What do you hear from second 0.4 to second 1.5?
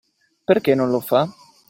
Perché non lo fa?